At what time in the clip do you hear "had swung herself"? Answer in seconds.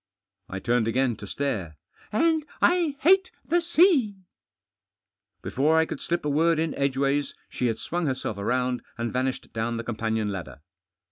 7.67-8.37